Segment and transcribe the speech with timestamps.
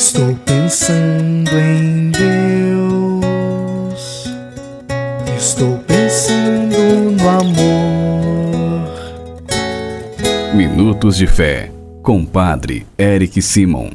[0.00, 3.20] Estou pensando em Deus.
[5.36, 6.74] Estou pensando
[7.18, 8.88] no amor.
[10.54, 11.70] Minutos de Fé,
[12.02, 13.90] com Padre Eric Simon.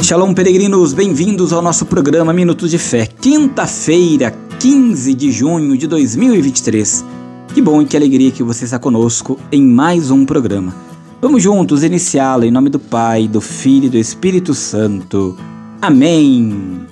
[0.00, 7.04] Shalom, peregrinos, bem-vindos ao nosso programa Minutos de Fé, quinta-feira, 15 de junho de 2023.
[7.52, 10.93] Que bom e que alegria que você está conosco em mais um programa.
[11.24, 15.34] Vamos juntos iniciá-lo em nome do Pai, do Filho e do Espírito Santo.
[15.80, 16.84] Amém.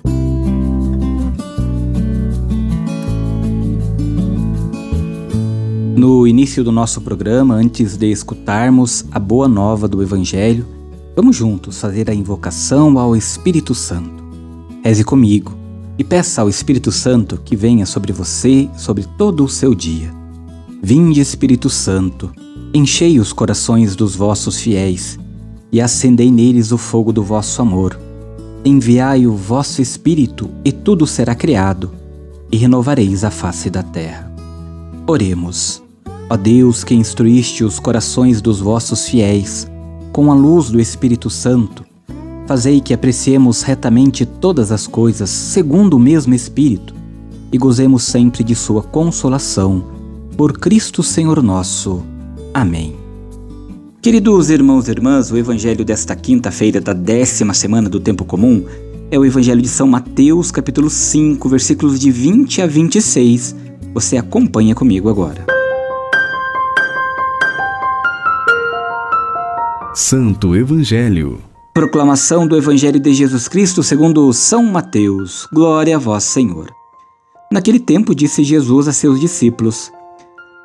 [5.95, 10.67] No início do nosso programa, antes de escutarmos a boa nova do Evangelho,
[11.15, 14.25] vamos juntos fazer a invocação ao Espírito Santo.
[14.83, 15.53] Reze comigo
[15.99, 20.11] e peça ao Espírito Santo que venha sobre você, sobre todo o seu dia.
[20.83, 22.33] Vinde, Espírito Santo
[22.75, 25.19] Enchei os corações dos vossos fiéis
[25.71, 27.99] e acendei neles o fogo do vosso amor.
[28.65, 31.91] Enviai o vosso Espírito e tudo será criado,
[32.51, 34.31] e renovareis a face da terra.
[35.07, 35.83] Oremos.
[36.31, 39.67] Ó Deus que instruíste os corações dos vossos fiéis
[40.13, 41.85] com a luz do Espírito Santo,
[42.47, 46.95] fazei que apreciemos retamente todas as coisas segundo o mesmo Espírito
[47.51, 49.85] e gozemos sempre de Sua consolação.
[50.37, 52.03] Por Cristo Senhor nosso.
[52.55, 52.95] Amém.
[54.03, 58.65] Queridos irmãos e irmãs, o evangelho desta quinta-feira da décima semana do tempo comum
[59.11, 63.55] é o evangelho de São Mateus, capítulo 5, versículos de 20 a 26.
[63.95, 65.47] Você acompanha comigo agora.
[69.95, 71.39] Santo Evangelho.
[71.75, 75.47] Proclamação do Evangelho de Jesus Cristo segundo São Mateus.
[75.53, 76.71] Glória a vós, Senhor.
[77.53, 79.93] Naquele tempo disse Jesus a seus discípulos: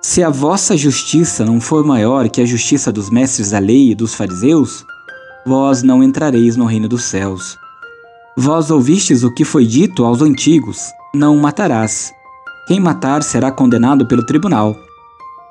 [0.02, 3.96] se a vossa justiça não for maior que a justiça dos mestres da lei e
[3.96, 4.86] dos fariseus,
[5.46, 7.58] vós não entrareis no reino dos céus.
[8.38, 12.14] Vós ouvistes o que foi dito aos antigos: Não matarás.
[12.68, 14.76] Quem matar será condenado pelo tribunal.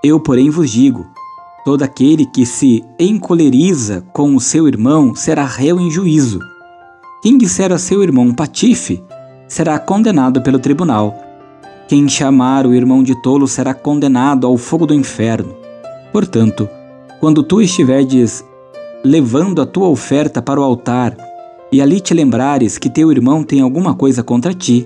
[0.04, 1.04] Eu, porém, vos digo:
[1.64, 6.38] todo aquele que se encoleriza com o seu irmão será réu em juízo.
[7.20, 9.02] Quem disser a seu irmão patife
[9.48, 11.25] será condenado pelo tribunal.
[11.88, 15.54] Quem chamar o irmão de tolo será condenado ao fogo do inferno.
[16.12, 16.68] Portanto,
[17.20, 18.44] quando tu estiveres
[19.04, 21.16] levando a tua oferta para o altar
[21.70, 24.84] e ali te lembrares que teu irmão tem alguma coisa contra ti,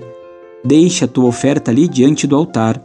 [0.63, 2.79] deixa a tua oferta ali diante do altar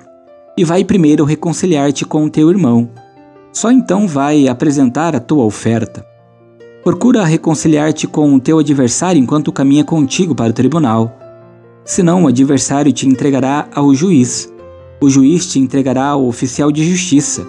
[0.56, 2.88] e vai primeiro reconciliar-te com o teu irmão.
[3.52, 6.06] Só então vai apresentar a tua oferta.
[6.82, 11.15] Procura reconciliar-te com o teu adversário enquanto caminha contigo para o tribunal
[11.86, 14.52] senão o adversário te entregará ao juiz.
[15.00, 17.46] O juiz te entregará ao oficial de justiça,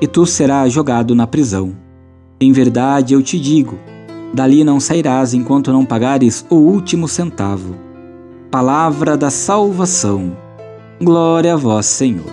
[0.00, 1.72] e tu serás jogado na prisão.
[2.40, 3.78] Em verdade eu te digo:
[4.32, 7.74] dali não sairás enquanto não pagares o último centavo.
[8.50, 10.36] Palavra da salvação.
[11.00, 12.24] Glória a vós, Senhor.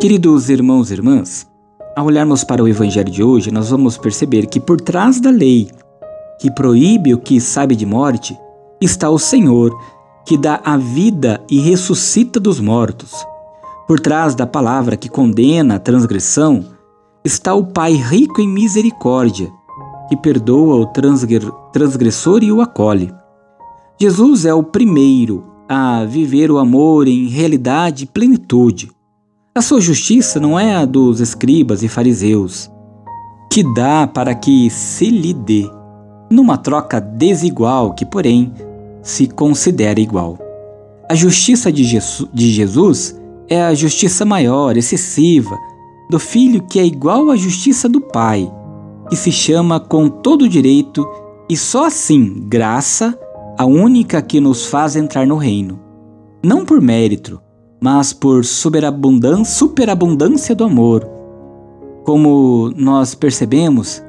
[0.00, 1.46] Queridos irmãos e irmãs,
[1.94, 5.68] ao olharmos para o Evangelho de hoje, nós vamos perceber que por trás da lei
[6.40, 8.36] que proíbe o que sabe de morte,
[8.80, 9.78] está o Senhor,
[10.24, 13.12] que dá a vida e ressuscita dos mortos.
[13.86, 16.64] Por trás da palavra que condena a transgressão,
[17.22, 19.52] está o Pai rico em misericórdia,
[20.08, 20.86] que perdoa o
[21.72, 23.12] transgressor e o acolhe.
[24.00, 28.90] Jesus é o primeiro a viver o amor em realidade e plenitude.
[29.54, 32.70] A sua justiça não é a dos escribas e fariseus,
[33.52, 35.68] que dá para que se lhe dê
[36.30, 38.52] numa troca desigual que, porém,
[39.02, 40.38] se considera igual.
[41.10, 41.82] A justiça de,
[42.32, 45.58] Jesus é a justiça maior, excessiva,
[46.08, 48.50] do Filho que é igual à justiça do Pai,
[49.08, 51.04] que se chama com todo direito
[51.48, 53.18] e só assim graça,
[53.58, 55.80] a única que nos faz entrar no reino.
[56.42, 57.40] Não por mérito,
[57.80, 61.08] mas por superabundância, superabundância do amor.
[62.04, 64.02] Como nós percebemos,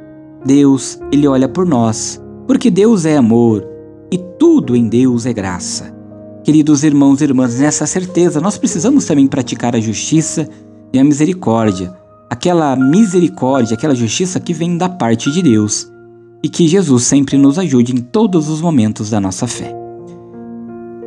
[0.46, 3.64] Deus, ele olha por nós, porque Deus é amor
[4.12, 5.96] e tudo em Deus é graça.
[6.44, 10.50] Queridos irmãos e irmãs, nessa certeza nós precisamos também praticar a justiça
[10.92, 11.94] e a misericórdia,
[12.30, 15.92] aquela misericórdia, aquela justiça que vem da parte de Deus,
[16.44, 19.72] e que Jesus sempre nos ajude em todos os momentos da nossa fé.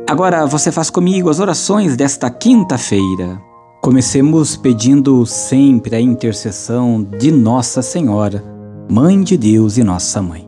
[0.09, 3.41] Agora você faz comigo as orações desta quinta-feira.
[3.81, 8.54] Comecemos pedindo sempre a intercessão de Nossa Senhora
[8.89, 10.47] Mãe de Deus e nossa mãe.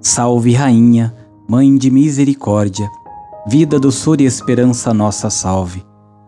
[0.00, 1.14] Salve, Rainha,
[1.48, 2.88] Mãe de misericórdia,
[3.46, 5.84] vida, doçura e esperança nossa salve.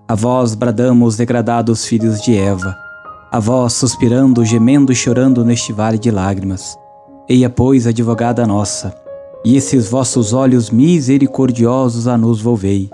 [0.08, 2.76] A vós bradamos, degradados filhos de Eva.
[3.30, 6.76] a vós suspirando, gemendo e chorando neste vale de lágrimas.
[7.28, 8.94] Eia, pois, advogada nossa,
[9.44, 12.90] e esses vossos olhos misericordiosos a nos volvei.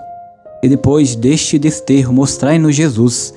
[0.63, 3.33] E depois deste desterro mostrai-nos Jesus,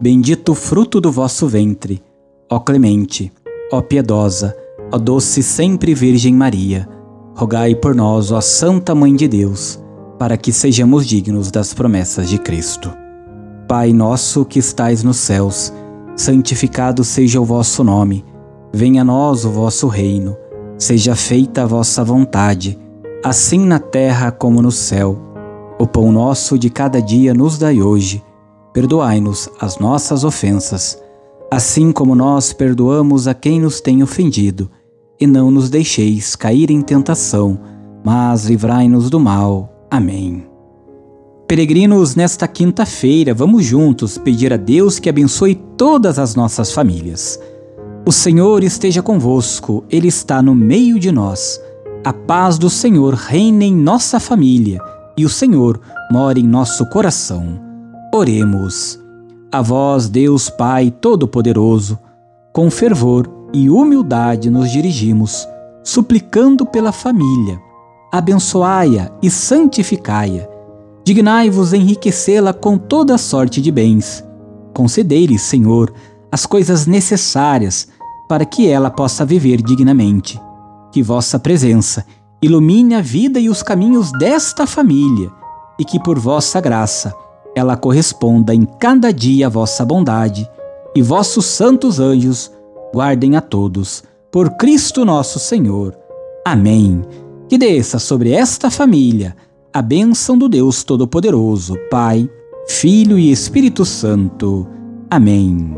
[0.00, 2.02] bendito fruto do vosso ventre.
[2.50, 3.32] Ó clemente,
[3.72, 4.56] ó piedosa,
[4.90, 6.88] ó doce sempre Virgem Maria,
[7.36, 9.78] rogai por nós, ó Santa Mãe de Deus,
[10.18, 12.92] para que sejamos dignos das promessas de Cristo.
[13.68, 15.72] Pai nosso que estais nos céus,
[16.16, 18.24] santificado seja o vosso nome.
[18.72, 20.36] Venha a nós o vosso reino.
[20.78, 22.78] Seja feita a vossa vontade,
[23.24, 25.18] assim na terra como no céu.
[25.78, 28.22] O pão nosso de cada dia nos dai hoje.
[28.72, 30.96] Perdoai-nos as nossas ofensas,
[31.50, 34.70] assim como nós perdoamos a quem nos tem ofendido.
[35.20, 37.58] E não nos deixeis cair em tentação,
[38.04, 39.86] mas livrai-nos do mal.
[39.90, 40.46] Amém.
[41.48, 47.40] Peregrinos, nesta quinta-feira, vamos juntos pedir a Deus que abençoe todas as nossas famílias.
[48.06, 51.60] O Senhor esteja convosco, Ele está no meio de nós.
[52.04, 54.80] A paz do Senhor reine em nossa família
[55.16, 55.80] e o Senhor
[56.12, 57.58] mora em nosso coração.
[58.14, 58.98] Oremos.
[59.50, 61.98] A vós, Deus Pai Todo-Poderoso,
[62.52, 65.46] com fervor e humildade nos dirigimos,
[65.82, 67.60] suplicando pela família.
[68.12, 70.58] Abençoai-a e santificai-a
[71.08, 74.22] Dignai-vos enriquecê-la com toda sorte de bens.
[74.74, 75.90] Concedei-lhe, Senhor,
[76.30, 77.88] as coisas necessárias
[78.28, 80.38] para que ela possa viver dignamente.
[80.92, 82.04] Que vossa presença
[82.42, 85.30] ilumine a vida e os caminhos desta família,
[85.78, 87.14] e que por vossa graça
[87.56, 90.46] ela corresponda em cada dia à vossa bondade,
[90.94, 92.50] e vossos santos anjos
[92.92, 94.02] guardem a todos.
[94.30, 95.96] Por Cristo nosso Senhor.
[96.44, 97.02] Amém.
[97.48, 99.34] Que desça sobre esta família
[99.72, 102.28] a bênção do Deus Todo-Poderoso, Pai,
[102.66, 104.66] Filho e Espírito Santo.
[105.10, 105.76] Amém.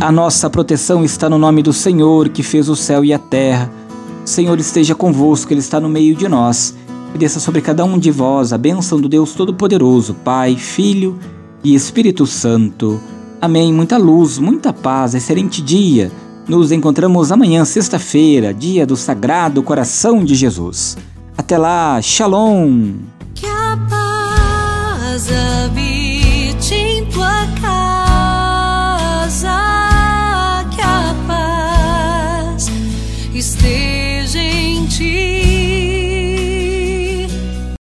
[0.00, 3.70] A nossa proteção está no nome do Senhor, que fez o céu e a terra.
[4.24, 6.74] O Senhor esteja convosco, Ele está no meio de nós.
[7.14, 11.37] E desça sobre cada um de vós a bênção do Deus Todo-Poderoso, Pai, Filho e
[11.64, 13.00] Espírito Santo.
[13.40, 13.72] Amém.
[13.72, 16.10] Muita luz, muita paz, excelente dia
[16.48, 20.96] nos encontramos amanhã, sexta-feira, dia do Sagrado Coração de Jesus.
[21.36, 23.17] Até lá, Shalom!